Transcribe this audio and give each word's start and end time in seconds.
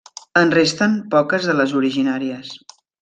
En 0.39 0.53
resten 0.53 0.95
poques 1.15 1.45
de 1.51 1.55
les 1.59 1.77
originàries. 1.81 2.55